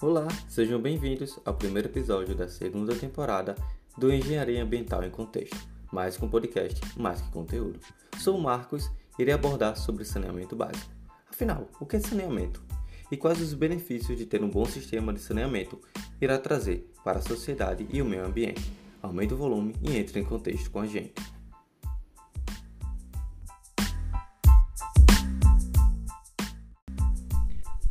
Olá, 0.00 0.28
sejam 0.48 0.80
bem-vindos 0.80 1.40
ao 1.44 1.54
primeiro 1.54 1.88
episódio 1.88 2.32
da 2.32 2.46
segunda 2.46 2.94
temporada 2.94 3.56
do 3.96 4.12
Engenharia 4.12 4.62
Ambiental 4.62 5.02
em 5.02 5.10
Contexto, 5.10 5.58
mais 5.90 6.22
um 6.22 6.28
podcast, 6.28 6.80
mais 6.96 7.20
que 7.20 7.28
conteúdo. 7.32 7.80
Sou 8.16 8.38
o 8.38 8.40
Marcos 8.40 8.88
e 9.18 9.22
irei 9.22 9.34
abordar 9.34 9.76
sobre 9.76 10.04
saneamento 10.04 10.54
básico. 10.54 10.88
Afinal, 11.28 11.68
o 11.80 11.84
que 11.84 11.96
é 11.96 11.98
saneamento? 11.98 12.62
E 13.10 13.16
quais 13.16 13.40
os 13.40 13.52
benefícios 13.54 14.16
de 14.16 14.24
ter 14.24 14.40
um 14.40 14.48
bom 14.48 14.64
sistema 14.66 15.12
de 15.12 15.18
saneamento 15.18 15.80
irá 16.20 16.38
trazer 16.38 16.88
para 17.02 17.18
a 17.18 17.22
sociedade 17.22 17.84
e 17.92 18.00
o 18.00 18.04
meio 18.04 18.24
ambiente? 18.24 18.72
Aumente 19.02 19.34
o 19.34 19.36
volume 19.36 19.74
e 19.82 19.96
entre 19.96 20.20
em 20.20 20.24
contexto 20.24 20.70
com 20.70 20.78
a 20.78 20.86
gente. 20.86 21.14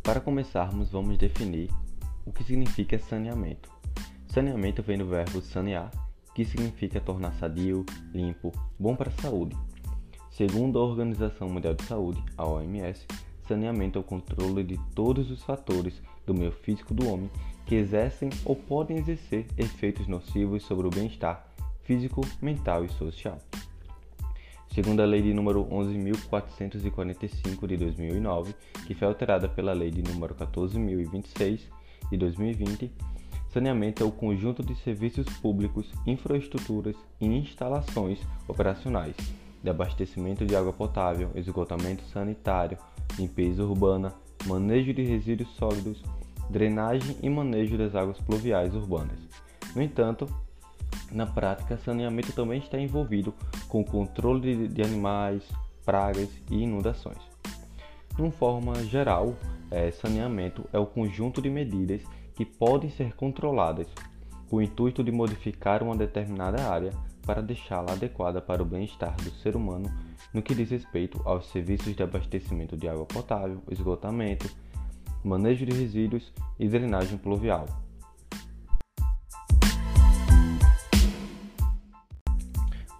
Para 0.02 0.20
começarmos, 0.22 0.88
vamos 0.88 1.18
definir 1.18 1.68
o 2.28 2.32
que 2.32 2.44
significa 2.44 2.98
saneamento. 2.98 3.70
Saneamento 4.28 4.82
vem 4.82 4.98
do 4.98 5.06
verbo 5.06 5.40
sanear, 5.40 5.90
que 6.34 6.44
significa 6.44 7.00
tornar 7.00 7.32
sadio, 7.32 7.86
limpo, 8.12 8.52
bom 8.78 8.94
para 8.94 9.08
a 9.08 9.22
saúde. 9.22 9.56
Segundo 10.30 10.78
a 10.78 10.84
Organização 10.84 11.48
Mundial 11.48 11.74
de 11.74 11.84
Saúde, 11.84 12.22
a 12.36 12.46
OMS, 12.46 13.06
saneamento 13.48 13.98
é 13.98 14.02
o 14.02 14.04
controle 14.04 14.62
de 14.62 14.78
todos 14.94 15.30
os 15.30 15.42
fatores 15.42 16.02
do 16.26 16.34
meio 16.34 16.52
físico 16.52 16.92
do 16.92 17.10
homem 17.10 17.30
que 17.64 17.74
exercem 17.74 18.28
ou 18.44 18.54
podem 18.54 18.98
exercer 18.98 19.46
efeitos 19.56 20.06
nocivos 20.06 20.62
sobre 20.64 20.86
o 20.86 20.90
bem-estar 20.90 21.48
físico, 21.82 22.20
mental 22.42 22.84
e 22.84 22.90
social. 22.90 23.38
Segundo 24.74 25.00
a 25.00 25.06
Lei 25.06 25.22
de 25.22 25.32
número 25.32 25.64
11.445 25.64 27.66
de 27.66 27.78
2009, 27.78 28.54
que 28.86 28.94
foi 28.94 29.08
alterada 29.08 29.48
pela 29.48 29.72
Lei 29.72 29.90
de 29.90 30.02
número 30.02 30.34
14.026 30.34 31.77
de 32.10 32.16
2020, 32.16 32.90
saneamento 33.52 34.02
é 34.02 34.06
o 34.06 34.12
conjunto 34.12 34.62
de 34.62 34.74
serviços 34.76 35.26
públicos, 35.40 35.90
infraestruturas 36.06 36.96
e 37.20 37.26
instalações 37.26 38.18
operacionais 38.46 39.16
de 39.62 39.70
abastecimento 39.70 40.46
de 40.46 40.54
água 40.54 40.72
potável, 40.72 41.30
esgotamento 41.34 42.04
sanitário, 42.12 42.78
limpeza 43.18 43.64
urbana, 43.64 44.14
manejo 44.46 44.92
de 44.94 45.02
resíduos 45.02 45.50
sólidos, 45.56 46.02
drenagem 46.48 47.16
e 47.22 47.28
manejo 47.28 47.76
das 47.76 47.94
águas 47.94 48.18
pluviais 48.20 48.74
urbanas. 48.74 49.18
No 49.74 49.82
entanto, 49.82 50.28
na 51.10 51.26
prática, 51.26 51.78
saneamento 51.78 52.32
também 52.32 52.58
está 52.58 52.78
envolvido 52.78 53.34
com 53.68 53.80
o 53.80 53.84
controle 53.84 54.68
de 54.68 54.82
animais, 54.82 55.42
pragas 55.84 56.28
e 56.50 56.62
inundações. 56.62 57.18
De 58.14 58.22
uma 58.22 58.30
forma 58.30 58.74
geral, 58.84 59.34
é, 59.70 59.90
saneamento 59.90 60.68
é 60.72 60.78
o 60.78 60.86
conjunto 60.86 61.40
de 61.42 61.50
medidas 61.50 62.02
que 62.34 62.44
podem 62.44 62.90
ser 62.90 63.14
controladas 63.14 63.88
com 64.48 64.56
o 64.56 64.62
intuito 64.62 65.04
de 65.04 65.12
modificar 65.12 65.82
uma 65.82 65.96
determinada 65.96 66.62
área 66.68 66.92
para 67.26 67.42
deixá-la 67.42 67.92
adequada 67.92 68.40
para 68.40 68.62
o 68.62 68.66
bem-estar 68.66 69.14
do 69.16 69.30
ser 69.30 69.54
humano 69.54 69.92
no 70.32 70.42
que 70.42 70.54
diz 70.54 70.70
respeito 70.70 71.20
aos 71.24 71.50
serviços 71.50 71.94
de 71.94 72.02
abastecimento 72.02 72.76
de 72.76 72.88
água 72.88 73.04
potável, 73.04 73.62
esgotamento, 73.70 74.48
manejo 75.22 75.66
de 75.66 75.76
resíduos 75.76 76.32
e 76.58 76.66
drenagem 76.66 77.18
pluvial. 77.18 77.66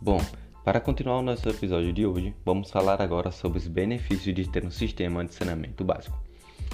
Bom, 0.00 0.20
para 0.64 0.80
continuar 0.80 1.19
o 1.19 1.22
nosso 1.22 1.48
episódio 1.48 1.92
de 1.92 2.05
hoje, 2.05 2.34
vamos 2.44 2.70
falar 2.70 3.00
agora 3.00 3.30
sobre 3.30 3.58
os 3.58 3.66
benefícios 3.66 4.34
de 4.34 4.48
ter 4.48 4.64
um 4.64 4.70
sistema 4.70 5.24
de 5.24 5.33
saneamento 5.33 5.83
básico. 5.84 6.27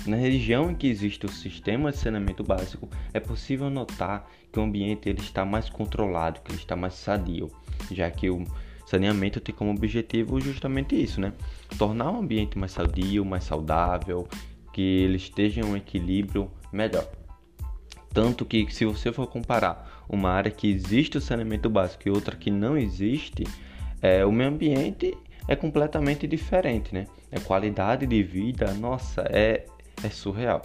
Na 0.06 0.16
região 0.16 0.70
em 0.70 0.74
que 0.74 0.86
existe 0.86 1.24
o 1.24 1.30
sistema 1.30 1.91
de 1.91 1.97
saneamento 1.97 2.44
básico, 2.44 2.88
é 3.12 3.19
possível 3.19 3.70
notar 3.70 4.31
que 4.53 4.59
o 4.59 4.62
ambiente 4.62 5.09
ele 5.09 5.20
está 5.20 5.44
mais 5.47 5.70
controlado, 5.70 6.41
que 6.42 6.53
ele 6.53 6.59
está 6.59 6.76
mais 6.76 6.94
sadio, 6.94 7.50
já 7.91 8.10
que 8.10 8.28
o 8.28 8.44
saneamento 8.87 9.41
tem 9.41 9.54
como 9.54 9.70
objetivo 9.70 10.38
justamente 10.41 10.94
isso, 11.00 11.20
né? 11.20 11.32
Tornar 11.78 12.10
o 12.10 12.19
ambiente 12.19 12.59
mais 12.59 12.72
sadio, 12.72 13.25
mais 13.25 13.44
saudável, 13.44 14.28
que 14.75 14.82
ele 14.82 15.16
esteja 15.16 15.62
em 15.62 15.64
um 15.64 15.76
equilíbrio 15.76 16.50
melhor. 16.70 17.09
Tanto 18.12 18.44
que 18.44 18.70
se 18.70 18.84
você 18.84 19.10
for 19.10 19.26
comparar 19.26 20.04
uma 20.09 20.31
área 20.31 20.50
que 20.50 20.70
existe 20.70 21.16
o 21.16 21.20
saneamento 21.20 21.70
básico 21.70 22.06
e 22.06 22.10
outra 22.10 22.37
que 22.37 22.50
não 22.50 22.76
existe, 22.76 23.44
é, 24.03 24.25
o 24.25 24.31
meio 24.31 24.50
ambiente 24.50 25.16
é 25.48 25.56
completamente 25.56 26.26
diferente, 26.26 26.94
né? 26.94 27.06
A 27.32 27.41
qualidade 27.41 28.06
de 28.06 28.22
vida, 28.22 28.72
nossa, 28.75 29.22
é, 29.31 29.64
é 30.03 30.09
surreal. 30.09 30.62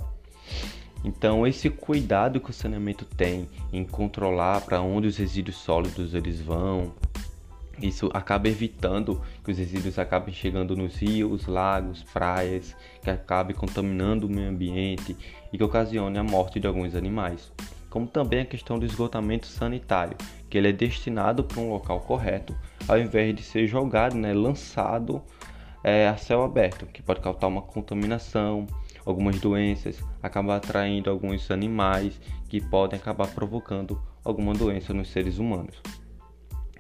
Então, 1.03 1.47
esse 1.47 1.69
cuidado 1.69 2.41
que 2.41 2.50
o 2.50 2.53
saneamento 2.53 3.06
tem 3.06 3.47
em 3.72 3.85
controlar 3.85 4.62
para 4.62 4.81
onde 4.81 5.07
os 5.07 5.17
resíduos 5.17 5.57
sólidos 5.57 6.13
eles 6.13 6.41
vão, 6.41 6.94
isso 7.81 8.09
acaba 8.13 8.50
evitando 8.50 9.22
que 9.44 9.51
os 9.51 9.57
resíduos 9.57 9.97
acabem 9.97 10.34
chegando 10.34 10.75
nos 10.75 10.97
rios, 10.97 11.47
lagos, 11.47 12.03
praias, 12.03 12.75
que 13.01 13.09
acabe 13.09 13.53
contaminando 13.53 14.28
o 14.28 14.29
meio 14.29 14.50
ambiente 14.50 15.16
e 15.51 15.57
que 15.57 15.63
ocasione 15.63 16.17
a 16.17 16.23
morte 16.23 16.59
de 16.59 16.67
alguns 16.67 16.94
animais. 16.94 17.51
Como 17.90 18.06
também 18.06 18.41
a 18.41 18.46
questão 18.46 18.78
do 18.78 18.85
esgotamento 18.85 19.47
sanitário, 19.47 20.17
que 20.50 20.57
ele 20.57 20.67
é 20.67 20.73
destinado 20.73 21.44
para 21.44 21.61
um 21.61 21.69
local 21.69 22.01
correto, 22.01 22.56
ao 22.88 23.00
invés 23.00 23.34
de 23.34 23.41
ser 23.41 23.66
jogado, 23.66 24.16
né, 24.16 24.34
lançado 24.34 25.23
é, 25.81 26.07
a 26.07 26.17
céu 26.17 26.44
aberto, 26.44 26.85
que 26.85 27.01
pode 27.01 27.22
causar 27.22 27.47
uma 27.47 27.61
contaminação, 27.61 28.67
algumas 29.09 29.40
doenças, 29.40 30.03
acabar 30.22 30.58
atraindo 30.58 31.09
alguns 31.09 31.50
animais 31.50 32.20
que 32.47 32.62
podem 32.62 33.00
acabar 33.00 33.28
provocando 33.28 34.02
alguma 34.24 34.53
doença 34.53 34.94
nos 34.94 35.09
seres 35.09 35.38
humanos. 35.38 35.81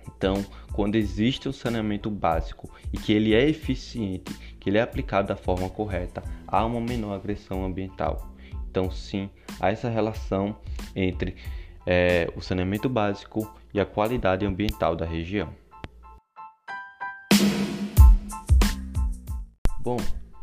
Então, 0.07 0.45
quando 0.73 0.95
existe 0.95 1.47
o 1.47 1.53
saneamento 1.53 2.09
básico 2.09 2.69
e 2.91 2.97
que 2.97 3.13
ele 3.13 3.33
é 3.33 3.47
eficiente, 3.47 4.33
que 4.59 4.69
ele 4.69 4.77
é 4.77 4.81
aplicado 4.81 5.29
da 5.29 5.35
forma 5.35 5.69
correta, 5.69 6.21
há 6.47 6.65
uma 6.65 6.81
menor 6.81 7.15
agressão 7.15 7.63
ambiental. 7.63 8.29
Então, 8.69 8.91
sim, 8.91 9.29
há 9.59 9.71
essa 9.71 9.89
relação 9.89 10.57
entre 10.95 11.35
é, 11.85 12.31
o 12.35 12.41
saneamento 12.41 12.89
básico 12.89 13.49
e 13.73 13.79
a 13.79 13.85
qualidade 13.85 14.45
ambiental 14.45 14.95
da 14.95 15.05
região. 15.05 15.49
Bom, 19.79 19.97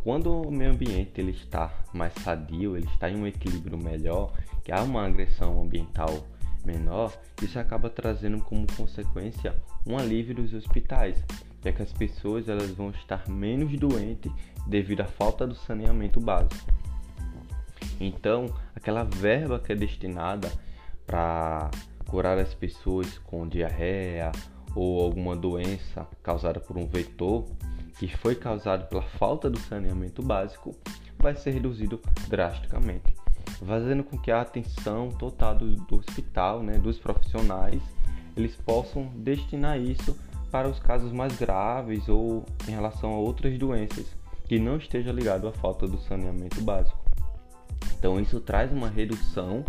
quando 0.07 0.41
o 0.41 0.53
meio 0.53 0.71
ambiente 0.71 1.21
ele 1.21 1.33
está 1.33 1.69
mais 1.93 2.13
sadio, 2.23 2.77
ele 2.77 2.87
está 2.87 3.11
em 3.11 3.17
um 3.17 3.27
equilíbrio 3.27 3.77
melhor, 3.77 4.33
que 4.63 4.71
há 4.71 4.81
uma 4.81 5.05
agressão 5.05 5.61
ambiental 5.61 6.29
menor, 6.65 7.13
isso 7.43 7.59
acaba 7.59 7.91
trazendo 7.91 8.41
como 8.41 8.69
consequência 8.77 9.53
um 9.85 9.99
alívio 9.99 10.33
dos 10.37 10.55
hospitais, 10.55 11.21
já 11.61 11.73
que 11.73 11.83
as 11.83 11.93
pessoas 11.93 12.49
elas 12.49 12.71
vão 12.71 12.91
estar 12.91 13.29
menos 13.29 13.77
doentes 13.77 14.31
devido 14.65 15.01
à 15.01 15.07
falta 15.07 15.45
do 15.45 15.57
saneamento 15.57 16.21
básico. 16.21 16.73
Então, 17.99 18.47
aquela 18.77 19.03
verba 19.03 19.59
que 19.59 19.73
é 19.73 19.75
destinada 19.75 20.49
para 21.05 21.69
curar 22.07 22.39
as 22.39 22.55
pessoas 22.55 23.19
com 23.19 23.49
diarreia 23.49 24.31
ou 24.73 25.03
alguma 25.03 25.35
doença 25.35 26.07
causada 26.23 26.61
por 26.61 26.79
um 26.79 26.87
vetor 26.87 27.45
que 27.99 28.15
foi 28.17 28.35
causado 28.35 28.89
pela 28.89 29.03
falta 29.03 29.49
do 29.49 29.59
saneamento 29.59 30.23
básico 30.23 30.75
vai 31.19 31.35
ser 31.35 31.51
reduzido 31.53 32.01
drasticamente 32.29 33.17
fazendo 33.65 34.05
com 34.05 34.19
que 34.19 34.31
a 34.31 34.41
atenção 34.41 35.09
total 35.11 35.55
do, 35.55 35.77
do 35.77 35.97
hospital, 35.97 36.63
né, 36.63 36.79
dos 36.79 36.99
profissionais, 36.99 37.81
eles 38.37 38.55
possam 38.57 39.07
destinar 39.17 39.81
isso 39.81 40.17
para 40.51 40.69
os 40.69 40.79
casos 40.79 41.13
mais 41.13 41.37
graves 41.39 42.09
ou 42.09 42.45
em 42.69 42.73
relação 42.73 43.15
a 43.15 43.19
outras 43.19 43.57
doenças 43.59 44.07
que 44.45 44.59
não 44.59 44.77
esteja 44.77 45.11
ligado 45.11 45.49
à 45.49 45.53
falta 45.53 45.89
do 45.89 45.99
saneamento 45.99 46.61
básico. 46.61 46.99
Então 47.99 48.21
isso 48.21 48.41
traz 48.41 48.73
uma 48.73 48.89
redução 48.89 49.65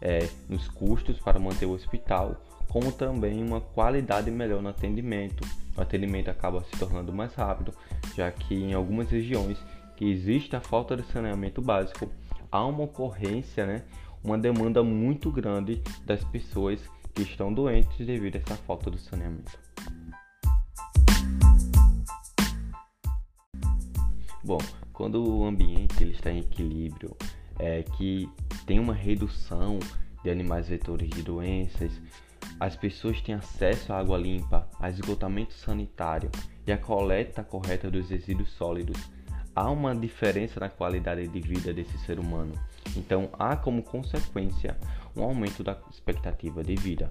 é, 0.00 0.28
nos 0.48 0.68
custos 0.68 1.18
para 1.18 1.38
manter 1.38 1.66
o 1.66 1.72
hospital, 1.72 2.36
como 2.68 2.92
também 2.92 3.42
uma 3.42 3.60
qualidade 3.60 4.30
melhor 4.30 4.62
no 4.62 4.68
atendimento. 4.68 5.46
O 5.76 5.80
atendimento 5.80 6.28
acaba 6.28 6.62
se 6.62 6.78
tornando 6.78 7.12
mais 7.12 7.34
rápido, 7.34 7.74
já 8.16 8.30
que 8.30 8.54
em 8.54 8.72
algumas 8.74 9.08
regiões 9.10 9.58
que 9.96 10.04
existe 10.04 10.54
a 10.54 10.60
falta 10.60 10.96
de 10.96 11.04
saneamento 11.04 11.60
básico, 11.60 12.08
há 12.50 12.64
uma 12.64 12.84
ocorrência, 12.84 13.66
né, 13.66 13.82
uma 14.22 14.38
demanda 14.38 14.82
muito 14.82 15.30
grande 15.30 15.82
das 16.04 16.22
pessoas 16.24 16.80
que 17.12 17.22
estão 17.22 17.52
doentes 17.52 18.06
devido 18.06 18.36
a 18.36 18.38
essa 18.38 18.56
falta 18.56 18.90
do 18.90 18.98
saneamento. 18.98 19.58
Bom, 24.42 24.58
quando 24.92 25.24
o 25.24 25.44
ambiente 25.44 26.02
ele 26.02 26.12
está 26.12 26.30
em 26.30 26.40
equilíbrio, 26.40 27.16
é, 27.58 27.82
que 27.82 28.28
tem 28.66 28.78
uma 28.78 28.94
redução 28.94 29.78
de 30.22 30.30
animais 30.30 30.68
vetores 30.68 31.08
de 31.10 31.22
doenças, 31.22 31.92
as 32.58 32.76
pessoas 32.76 33.20
têm 33.20 33.34
acesso 33.34 33.92
à 33.92 33.98
água 33.98 34.16
limpa, 34.16 34.68
a 34.78 34.88
esgotamento 34.88 35.54
sanitário 35.54 36.30
e 36.66 36.72
a 36.72 36.78
coleta 36.78 37.42
correta 37.42 37.90
dos 37.90 38.08
resíduos 38.08 38.50
sólidos, 38.52 38.98
há 39.54 39.70
uma 39.70 39.94
diferença 39.94 40.60
na 40.60 40.68
qualidade 40.68 41.26
de 41.28 41.40
vida 41.40 41.72
desse 41.72 41.98
ser 41.98 42.18
humano. 42.18 42.52
Então, 42.96 43.28
há 43.38 43.56
como 43.56 43.82
consequência 43.82 44.76
um 45.16 45.22
aumento 45.22 45.62
da 45.62 45.76
expectativa 45.90 46.62
de 46.62 46.74
vida. 46.74 47.08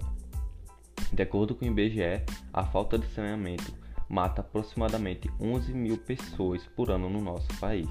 De 1.12 1.22
acordo 1.22 1.54
com 1.54 1.64
o 1.64 1.68
IBGE, 1.68 2.22
a 2.52 2.64
falta 2.64 2.98
de 2.98 3.06
saneamento 3.08 3.72
mata 4.08 4.40
aproximadamente 4.40 5.30
11 5.40 5.72
mil 5.72 5.98
pessoas 5.98 6.66
por 6.74 6.90
ano 6.90 7.08
no 7.08 7.20
nosso 7.20 7.48
país. 7.58 7.88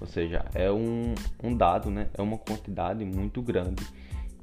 Ou 0.00 0.06
seja, 0.06 0.44
é 0.54 0.70
um, 0.70 1.14
um 1.42 1.54
dado, 1.54 1.90
né? 1.90 2.08
é 2.14 2.22
uma 2.22 2.38
quantidade 2.38 3.04
muito 3.04 3.42
grande 3.42 3.84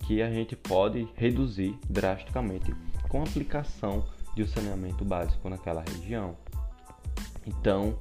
que 0.08 0.22
a 0.22 0.32
gente 0.32 0.56
pode 0.56 1.06
reduzir 1.16 1.78
drasticamente 1.90 2.74
com 3.10 3.20
a 3.20 3.24
aplicação 3.24 4.06
de 4.34 4.42
um 4.42 4.48
saneamento 4.48 5.04
básico 5.04 5.50
naquela 5.50 5.82
região. 5.82 6.38
Então, 7.46 8.00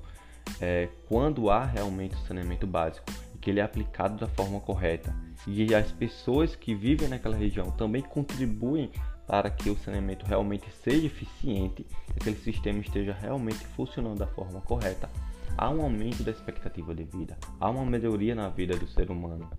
é, 0.61 0.89
quando 1.09 1.51
há 1.51 1.65
realmente 1.65 2.15
o 2.15 2.27
saneamento 2.27 2.65
básico 2.65 3.11
e 3.35 3.39
que 3.39 3.51
ele 3.51 3.59
é 3.59 3.63
aplicado 3.65 4.17
da 4.19 4.29
forma 4.29 4.61
correta 4.61 5.13
e 5.49 5.75
as 5.75 5.91
pessoas 5.91 6.55
que 6.55 6.77
vivem 6.77 7.09
naquela 7.09 7.37
região 7.37 7.73
também 7.73 8.03
contribuem 8.03 8.93
para 9.27 9.51
que 9.51 9.69
o 9.69 9.77
saneamento 9.77 10.25
realmente 10.25 10.71
seja 10.85 11.07
eficiente, 11.07 11.83
que 11.83 12.13
aquele 12.21 12.37
sistema 12.37 12.79
esteja 12.79 13.13
realmente 13.13 13.67
funcionando 13.75 14.21
da 14.21 14.29
forma 14.29 14.61
correta, 14.61 15.11
há 15.59 15.69
um 15.71 15.83
aumento 15.83 16.23
da 16.23 16.31
expectativa 16.31 16.95
de 16.95 17.03
vida, 17.03 17.37
há 17.59 17.69
uma 17.69 17.85
melhoria 17.85 18.37
na 18.37 18.49
vida 18.49 18.77
do 18.77 18.87
ser 18.87 19.11
humano. 19.11 19.51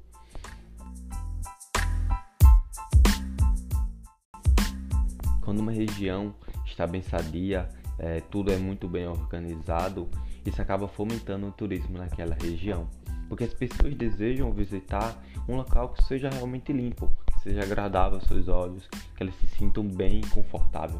Quando 5.47 5.61
uma 5.61 5.71
região 5.71 6.35
está 6.65 6.85
bem 6.85 7.01
sadia, 7.01 7.69
é, 7.97 8.19
tudo 8.19 8.51
é 8.51 8.57
muito 8.57 8.85
bem 8.85 9.07
organizado, 9.07 10.09
isso 10.45 10.61
acaba 10.61 10.89
fomentando 10.89 11.47
o 11.47 11.51
turismo 11.53 11.97
naquela 11.97 12.35
região, 12.35 12.89
porque 13.29 13.45
as 13.45 13.53
pessoas 13.53 13.95
desejam 13.95 14.51
visitar 14.51 15.23
um 15.47 15.55
local 15.55 15.93
que 15.93 16.03
seja 16.03 16.29
realmente 16.29 16.73
limpo, 16.73 17.09
que 17.27 17.39
seja 17.43 17.61
agradável 17.61 18.17
aos 18.17 18.27
seus 18.27 18.49
olhos, 18.49 18.89
que 19.15 19.23
elas 19.23 19.33
se 19.35 19.47
sintam 19.47 19.87
bem 19.87 20.19
e 20.19 20.27
confortável. 20.27 20.99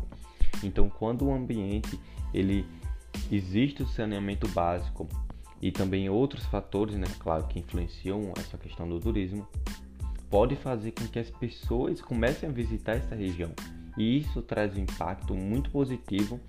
Então, 0.64 0.90
quando 0.90 1.26
o 1.26 1.34
ambiente 1.34 2.00
ele 2.34 2.66
existe 3.30 3.84
o 3.84 3.86
saneamento 3.86 4.48
básico 4.48 5.10
e 5.62 5.74
também 5.74 6.10
outros 6.10 6.46
fatores, 6.46 6.96
né, 6.96 7.08
claro, 7.20 7.44
que 7.48 7.60
influenciam 7.60 8.32
essa 8.38 8.58
questão 8.58 8.88
do 8.88 8.98
turismo, 8.98 9.46
pode 10.30 10.56
fazer 10.56 10.92
com 10.92 11.06
que 11.06 11.20
as 11.20 11.30
pessoas 11.30 12.00
comecem 12.00 12.48
a 12.48 12.52
visitar 12.54 12.94
essa 12.94 13.14
região. 13.14 13.52
E 13.98 14.20
isso 14.20 14.42
traz 14.42 14.76
um 14.76 14.82
impacto 14.82 15.34
muito 15.34 15.72
positivo 15.72 16.40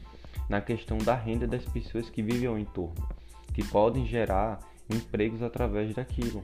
na 0.48 0.60
questão 0.60 0.98
da 0.98 1.14
renda 1.14 1.46
das 1.46 1.64
pessoas 1.64 2.08
que 2.10 2.22
vivem 2.22 2.46
ao 2.46 2.58
entorno, 2.58 3.08
que 3.54 3.64
podem 3.64 4.06
gerar 4.06 4.60
empregos 4.88 5.42
através 5.42 5.94
daquilo. 5.94 6.42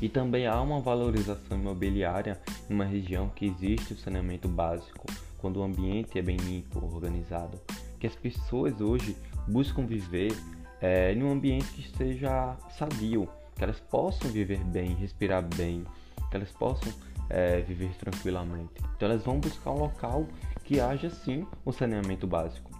E 0.00 0.08
também 0.08 0.46
há 0.46 0.60
uma 0.60 0.80
valorização 0.80 1.58
imobiliária 1.58 2.40
numa 2.68 2.84
região 2.84 3.28
que 3.28 3.46
existe 3.46 3.92
o 3.92 3.96
saneamento 3.96 4.48
básico, 4.48 5.06
quando 5.38 5.58
o 5.58 5.62
ambiente 5.62 6.18
é 6.18 6.22
bem 6.22 6.36
limpo, 6.36 6.84
organizado, 6.84 7.60
que 8.00 8.06
as 8.06 8.14
pessoas 8.14 8.80
hoje 8.80 9.16
buscam 9.46 9.86
viver 9.86 10.32
é, 10.80 11.12
em 11.12 11.22
um 11.22 11.30
ambiente 11.30 11.66
que 11.66 11.96
seja 11.96 12.56
sadio, 12.76 13.28
que 13.54 13.62
elas 13.62 13.78
possam 13.78 14.30
viver 14.30 14.58
bem, 14.64 14.94
respirar 14.94 15.44
bem, 15.56 15.84
que 16.30 16.36
elas 16.36 16.50
possam 16.50 16.92
é, 17.32 17.60
viver 17.62 17.94
tranquilamente. 17.96 18.74
Então 18.96 19.08
elas 19.08 19.24
vão 19.24 19.40
buscar 19.40 19.72
um 19.72 19.78
local 19.78 20.28
que 20.62 20.78
haja 20.78 21.10
sim 21.10 21.46
o 21.64 21.72
saneamento 21.72 22.26
básico. 22.26 22.70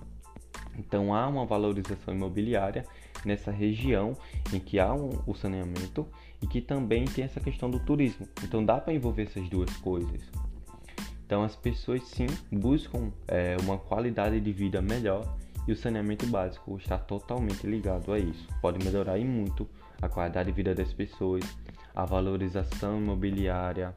Então 0.78 1.14
há 1.14 1.26
uma 1.26 1.44
valorização 1.44 2.14
imobiliária 2.14 2.84
nessa 3.25 3.50
região 3.50 4.16
em 4.52 4.60
que 4.60 4.78
há 4.78 4.93
um, 4.93 5.10
o 5.26 5.34
saneamento 5.34 6.06
e 6.40 6.46
que 6.46 6.60
também 6.60 7.04
tem 7.04 7.25
essa 7.25 7.40
questão 7.40 7.70
do 7.70 7.81
turismo. 7.81 8.28
Então 8.43 8.64
dá 8.64 8.78
para 8.78 8.93
envolver 8.93 9.22
essas 9.22 9.49
duas 9.49 9.75
coisas. 9.78 10.22
Então 11.25 11.43
as 11.43 11.56
pessoas 11.56 12.02
sim 12.05 12.26
buscam 12.50 13.10
é, 13.26 13.56
uma 13.62 13.78
qualidade 13.78 14.38
de 14.40 14.52
vida 14.52 14.82
melhor 14.82 15.37
e 15.66 15.72
o 15.72 15.76
saneamento 15.76 16.26
básico 16.26 16.76
está 16.76 16.98
totalmente 16.98 17.66
ligado 17.66 18.12
a 18.12 18.19
isso. 18.19 18.46
Pode 18.60 18.84
melhorar 18.84 19.19
e 19.19 19.25
muito 19.25 19.66
a 20.00 20.08
qualidade 20.08 20.50
de 20.50 20.56
vida 20.56 20.75
das 20.75 20.93
pessoas, 20.93 21.44
a 21.94 22.05
valorização 22.05 22.98
imobiliária. 22.98 23.94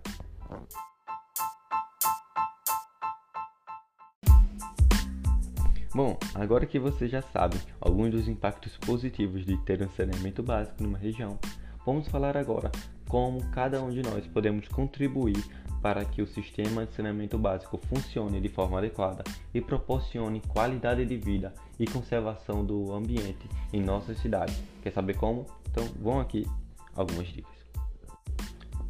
Bom, 5.95 6.17
agora 6.33 6.65
que 6.65 6.77
você 6.77 7.07
já 7.07 7.21
sabe 7.21 7.57
alguns 7.79 8.11
dos 8.11 8.27
impactos 8.27 8.75
positivos 8.77 9.45
de 9.45 9.55
ter 9.59 9.81
um 9.81 9.89
saneamento 9.91 10.43
básico 10.43 10.83
numa 10.83 10.97
região, 10.97 11.39
vamos 11.85 12.09
falar 12.09 12.35
agora 12.35 12.69
como 13.07 13.41
cada 13.51 13.81
um 13.81 13.89
de 13.89 14.01
nós 14.01 14.27
podemos 14.27 14.67
contribuir 14.67 15.41
para 15.81 16.03
que 16.03 16.21
o 16.21 16.27
sistema 16.27 16.85
de 16.85 16.93
saneamento 16.93 17.37
básico 17.37 17.77
funcione 17.77 18.41
de 18.41 18.49
forma 18.49 18.79
adequada 18.79 19.23
e 19.53 19.61
proporcione 19.61 20.41
qualidade 20.41 21.05
de 21.05 21.15
vida 21.15 21.53
e 21.79 21.85
conservação 21.85 22.65
do 22.65 22.91
ambiente 22.93 23.47
em 23.71 23.81
nossa 23.81 24.13
cidade. 24.15 24.53
Quer 24.81 24.91
saber 24.91 25.15
como? 25.15 25.45
Então 25.71 25.85
vão 26.01 26.19
aqui 26.19 26.45
algumas 26.93 27.27
dicas. 27.27 27.54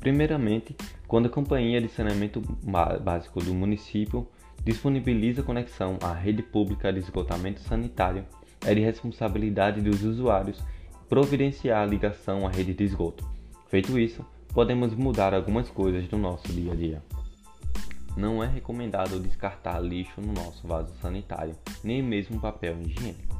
Primeiramente, 0.05 0.75
quando 1.07 1.25
a 1.25 1.29
companhia 1.29 1.81
de 1.81 1.89
saneamento 1.89 2.39
básico 3.01 3.43
do 3.43 3.55
município 3.55 4.27
disponibiliza 4.63 5.41
conexão 5.41 5.97
à 5.99 6.13
rede 6.13 6.43
pública 6.43 6.93
de 6.93 6.99
esgotamento 6.99 7.59
sanitário, 7.61 8.23
é 8.63 8.75
de 8.75 8.81
responsabilidade 8.81 9.81
dos 9.81 10.03
usuários 10.03 10.63
providenciar 11.09 11.81
a 11.81 11.85
ligação 11.87 12.45
à 12.45 12.51
rede 12.51 12.75
de 12.75 12.83
esgoto. 12.83 13.27
Feito 13.67 13.97
isso, 13.97 14.23
podemos 14.53 14.93
mudar 14.93 15.33
algumas 15.33 15.71
coisas 15.71 16.07
do 16.07 16.19
nosso 16.19 16.49
dia 16.49 16.73
a 16.73 16.75
dia. 16.75 17.03
Não 18.15 18.43
é 18.43 18.47
recomendado 18.47 19.19
descartar 19.19 19.79
lixo 19.79 20.21
no 20.21 20.33
nosso 20.33 20.67
vaso 20.67 20.93
sanitário, 21.01 21.55
nem 21.83 22.03
mesmo 22.03 22.39
papel 22.39 22.79
higiênico. 22.79 23.35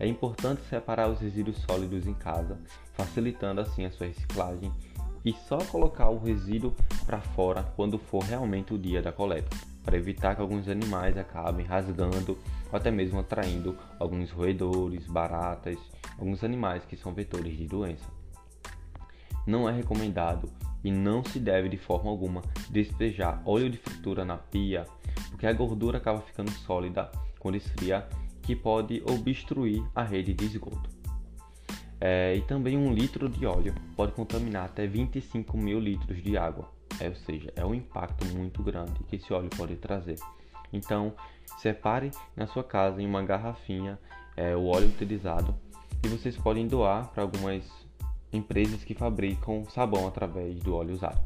É 0.00 0.06
importante 0.06 0.62
separar 0.62 1.10
os 1.10 1.20
resíduos 1.20 1.58
sólidos 1.58 2.06
em 2.06 2.14
casa, 2.14 2.58
facilitando 2.94 3.60
assim 3.60 3.84
a 3.84 3.90
sua 3.90 4.06
reciclagem, 4.06 4.72
e 5.26 5.32
só 5.32 5.58
colocar 5.58 6.08
o 6.08 6.22
resíduo 6.22 6.72
para 7.04 7.20
fora 7.20 7.64
quando 7.74 7.98
for 7.98 8.22
realmente 8.22 8.72
o 8.72 8.78
dia 8.78 9.02
da 9.02 9.10
coleta 9.10 9.56
para 9.84 9.96
evitar 9.96 10.36
que 10.36 10.40
alguns 10.40 10.68
animais 10.68 11.18
acabem 11.18 11.66
rasgando 11.66 12.38
ou 12.70 12.76
até 12.78 12.92
mesmo 12.92 13.18
atraindo 13.18 13.76
alguns 13.98 14.30
roedores, 14.30 15.06
baratas, 15.06 15.78
alguns 16.16 16.44
animais 16.44 16.84
que 16.84 16.96
são 16.96 17.12
vetores 17.12 17.56
de 17.56 17.66
doença. 17.66 18.06
Não 19.44 19.68
é 19.68 19.72
recomendado 19.72 20.48
e 20.82 20.92
não 20.92 21.24
se 21.24 21.40
deve 21.40 21.68
de 21.68 21.76
forma 21.76 22.08
alguma 22.08 22.42
despejar 22.70 23.42
óleo 23.44 23.68
de 23.68 23.78
fritura 23.78 24.24
na 24.24 24.36
pia, 24.36 24.86
porque 25.30 25.46
a 25.46 25.52
gordura 25.52 25.98
acaba 25.98 26.20
ficando 26.20 26.50
sólida 26.50 27.10
quando 27.38 27.56
esfria, 27.56 28.06
que 28.42 28.54
pode 28.54 29.02
obstruir 29.08 29.84
a 29.94 30.02
rede 30.02 30.32
de 30.32 30.44
esgoto. 30.44 30.95
É, 32.00 32.34
e 32.36 32.42
também 32.42 32.76
um 32.76 32.92
litro 32.92 33.28
de 33.28 33.46
óleo 33.46 33.74
pode 33.96 34.12
contaminar 34.12 34.66
até 34.66 34.86
25 34.86 35.56
mil 35.56 35.80
litros 35.80 36.22
de 36.22 36.36
água. 36.36 36.70
É, 37.00 37.08
ou 37.08 37.16
seja, 37.16 37.52
é 37.56 37.64
um 37.64 37.74
impacto 37.74 38.24
muito 38.26 38.62
grande 38.62 39.02
que 39.04 39.16
esse 39.16 39.32
óleo 39.32 39.50
pode 39.56 39.76
trazer. 39.76 40.16
Então, 40.72 41.14
separe 41.58 42.10
na 42.34 42.46
sua 42.46 42.64
casa 42.64 43.00
em 43.00 43.06
uma 43.06 43.22
garrafinha 43.22 43.98
é, 44.36 44.54
o 44.54 44.66
óleo 44.66 44.88
utilizado 44.88 45.54
e 46.04 46.08
vocês 46.08 46.36
podem 46.36 46.66
doar 46.66 47.08
para 47.08 47.22
algumas 47.22 47.64
empresas 48.32 48.84
que 48.84 48.94
fabricam 48.94 49.64
sabão 49.66 50.06
através 50.06 50.58
do 50.60 50.74
óleo 50.74 50.94
usado. 50.94 51.20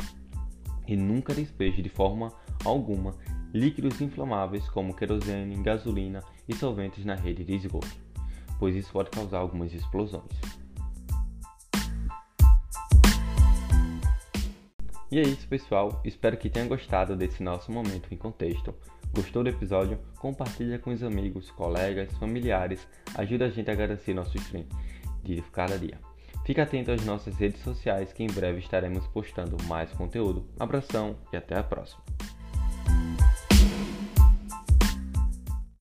E 0.86 0.96
nunca 0.96 1.34
despeje 1.34 1.82
de 1.82 1.88
forma 1.88 2.32
alguma 2.64 3.14
líquidos 3.52 4.00
inflamáveis 4.00 4.68
como 4.68 4.94
querosene, 4.94 5.62
gasolina 5.62 6.22
e 6.48 6.54
solventes 6.54 7.04
na 7.04 7.14
rede 7.14 7.44
de 7.44 7.54
esgoto, 7.54 7.88
pois 8.58 8.76
isso 8.76 8.92
pode 8.92 9.10
causar 9.10 9.38
algumas 9.38 9.72
explosões. 9.72 10.59
E 15.10 15.18
é 15.18 15.22
isso, 15.22 15.46
pessoal. 15.48 16.00
Espero 16.04 16.36
que 16.36 16.48
tenha 16.48 16.66
gostado 16.66 17.16
desse 17.16 17.42
nosso 17.42 17.72
momento 17.72 18.12
em 18.12 18.16
contexto. 18.16 18.72
Gostou 19.12 19.42
do 19.42 19.48
episódio? 19.48 19.98
Compartilha 20.18 20.78
com 20.78 20.92
os 20.92 21.02
amigos, 21.02 21.50
colegas, 21.50 22.12
familiares. 22.18 22.86
Ajuda 23.16 23.46
a 23.46 23.50
gente 23.50 23.68
a 23.70 23.74
garantir 23.74 24.14
nosso 24.14 24.36
stream 24.36 24.64
de 25.24 25.42
cada 25.50 25.76
dia. 25.76 25.98
Fique 26.46 26.60
atento 26.60 26.92
às 26.92 27.04
nossas 27.04 27.36
redes 27.36 27.60
sociais 27.62 28.12
que 28.12 28.22
em 28.22 28.28
breve 28.28 28.60
estaremos 28.60 29.06
postando 29.08 29.56
mais 29.64 29.90
conteúdo. 29.92 30.46
Abração 30.58 31.16
e 31.32 31.36
até 31.36 31.58
a 31.58 31.62
próxima. 31.62 32.02